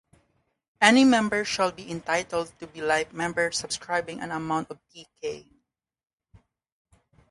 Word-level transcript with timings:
Any 0.81 1.03
member 1.05 1.45
shall 1.45 1.71
be 1.71 1.91
entitled 1.91 2.53
to 2.57 2.65
be 2.65 2.81
life 2.81 3.13
member 3.13 3.51
subscribing 3.51 4.19
an 4.21 4.31
amount 4.31 4.71
of 4.71 4.79
Tk. 4.89 5.47